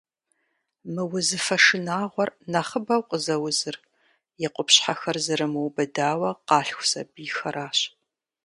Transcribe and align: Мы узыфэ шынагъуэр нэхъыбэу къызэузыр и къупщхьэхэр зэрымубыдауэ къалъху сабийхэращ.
Мы 0.93 1.01
узыфэ 1.15 1.57
шынагъуэр 1.63 2.29
нэхъыбэу 2.51 3.01
къызэузыр 3.09 3.75
и 4.45 4.47
къупщхьэхэр 4.53 5.17
зэрымубыдауэ 5.25 6.31
къалъху 6.47 6.85
сабийхэращ. 6.89 7.77